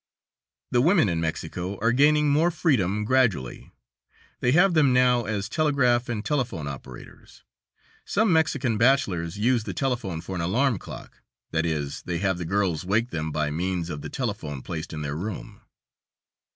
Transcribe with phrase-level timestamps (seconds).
[0.71, 3.71] The women in Mexico are gaining more freedom gradually;
[4.39, 7.43] they have them now as telegraph and telephone operators.
[8.03, 12.45] Some Mexican bachelors use the telephone for an alarm clock, that is, they have the
[12.45, 15.61] girls wake them by means of the telephone placed in their room.